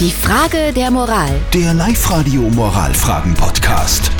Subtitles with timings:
[0.00, 1.30] Die Frage der Moral.
[1.52, 4.10] Der Live-Radio Moralfragen-Podcast.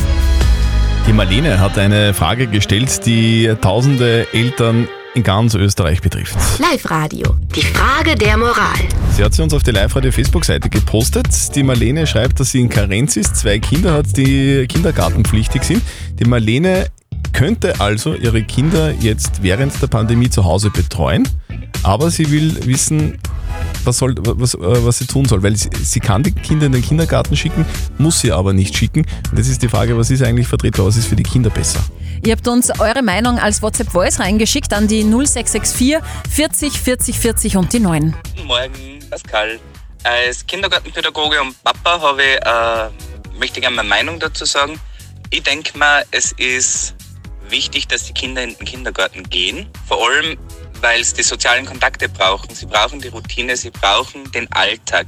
[1.04, 6.37] Die Marlene hat eine Frage gestellt, die tausende Eltern in ganz Österreich betrifft.
[6.60, 7.37] Live-Radio.
[7.57, 8.79] Die Frage der Moral.
[9.16, 11.26] Sie hat sie uns auf die Live-Radio-Facebook-Seite gepostet.
[11.56, 15.82] Die Marlene schreibt, dass sie in Karenz ist, zwei Kinder hat, die kindergartenpflichtig sind.
[16.20, 16.86] Die Marlene
[17.32, 21.29] könnte also ihre Kinder jetzt während der Pandemie zu Hause betreuen,
[21.82, 23.18] aber sie will wissen,
[23.86, 26.72] was, soll, was, äh, was sie tun soll, weil sie, sie kann die Kinder in
[26.72, 27.64] den Kindergarten schicken,
[27.98, 29.06] muss sie aber nicht schicken.
[29.30, 31.80] Und jetzt ist die Frage, was ist eigentlich vertretbar, was ist für die Kinder besser?
[32.25, 35.98] Ihr habt uns eure Meinung als WhatsApp-Voice reingeschickt an die 0664
[36.30, 38.15] 40 40 40 und die 9.
[38.34, 39.59] Guten Morgen, Pascal.
[40.05, 44.78] Als Kindergartenpädagoge und Papa habe ich, äh, möchte ich gerne meine Meinung dazu sagen.
[45.30, 46.95] Ich denke mal, es ist
[47.48, 49.66] wichtig, dass die Kinder in den Kindergarten gehen.
[49.87, 50.37] Vor allem,
[50.84, 52.55] weil sie die sozialen Kontakte brauchen.
[52.55, 55.06] Sie brauchen die Routine, sie brauchen den Alltag.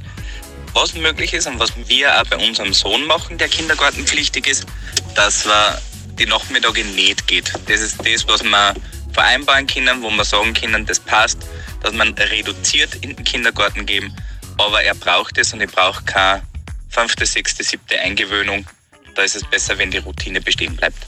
[0.73, 4.65] Was möglich ist und was wir auch bei unserem Sohn machen, der kindergartenpflichtig ist,
[5.13, 5.79] dass wir
[6.17, 7.53] die Nachmittage nicht geht.
[7.67, 8.73] Das ist das, was wir
[9.13, 11.37] vereinbaren können, wo wir sagen können, das passt,
[11.83, 14.15] dass man reduziert in den Kindergarten geben.
[14.57, 16.41] Aber er braucht es und ich brauche keine
[16.89, 18.65] fünfte, sechste, siebte Eingewöhnung.
[19.13, 21.05] Da ist es besser, wenn die Routine bestehen bleibt.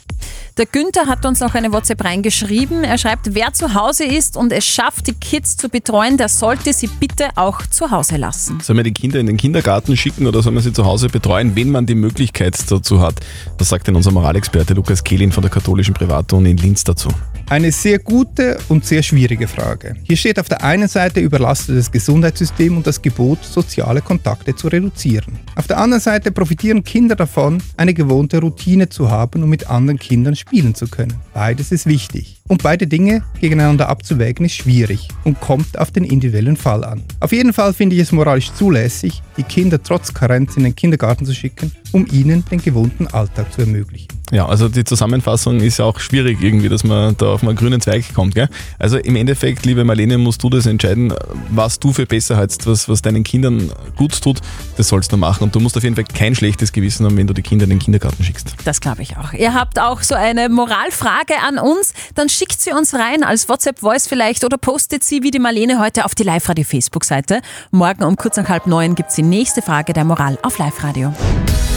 [0.59, 2.83] Der Günther hat uns noch eine WhatsApp reingeschrieben.
[2.83, 6.73] Er schreibt, wer zu Hause ist und es schafft, die Kids zu betreuen, der sollte
[6.73, 8.59] sie bitte auch zu Hause lassen.
[8.59, 11.55] Soll man die Kinder in den Kindergarten schicken oder soll man sie zu Hause betreuen,
[11.55, 13.15] wenn man die Möglichkeit dazu hat?
[13.57, 17.07] Was sagt denn unser Moralexperte Lukas Kehlin von der katholischen Privatuni in Linz dazu?
[17.49, 19.95] Eine sehr gute und sehr schwierige Frage.
[20.03, 25.39] Hier steht auf der einen Seite überlastetes Gesundheitssystem und das Gebot, soziale Kontakte zu reduzieren.
[25.55, 29.97] Auf der anderen Seite profitieren Kinder davon, eine gewohnte Routine zu haben und mit anderen
[29.97, 31.15] Kindern spielen zu können.
[31.33, 32.39] Beides ist wichtig.
[32.47, 37.01] Und beide Dinge gegeneinander abzuwägen ist schwierig und kommt auf den individuellen Fall an.
[37.19, 41.25] Auf jeden Fall finde ich es moralisch zulässig, die Kinder trotz Karenz in den Kindergarten
[41.25, 44.18] zu schicken, um ihnen den gewohnten Alltag zu ermöglichen.
[44.31, 47.81] Ja, also die Zusammenfassung ist ja auch schwierig irgendwie, dass man da auf einen grünen
[47.81, 48.35] Zweig kommt.
[48.35, 48.47] Gell?
[48.77, 51.13] Also im Endeffekt, liebe Marlene, musst du das entscheiden,
[51.49, 54.39] was du für besser hältst, was, was deinen Kindern gut tut,
[54.77, 55.43] das sollst du machen.
[55.43, 57.71] Und du musst auf jeden Fall kein schlechtes Gewissen haben, wenn du die Kinder in
[57.71, 58.53] den Kindergarten schickst.
[58.65, 59.33] Das glaube ich auch.
[59.33, 64.07] Ihr habt auch so eine Moralfrage an uns, dann schickt sie uns rein als WhatsApp-Voice
[64.07, 67.41] vielleicht oder postet sie wie die Marlene heute auf die Live-Radio-Facebook-Seite.
[67.71, 71.13] Morgen um kurz nach halb neun gibt es die nächste Frage der Moral auf Live-Radio.